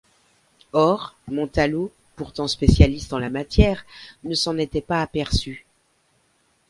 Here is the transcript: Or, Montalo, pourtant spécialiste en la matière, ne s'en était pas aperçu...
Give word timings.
Or, 0.73 1.15
Montalo, 1.27 1.91
pourtant 2.15 2.47
spécialiste 2.47 3.13
en 3.13 3.19
la 3.19 3.29
matière, 3.29 3.85
ne 4.23 4.33
s'en 4.33 4.57
était 4.57 4.81
pas 4.81 4.99
aperçu... 4.99 5.67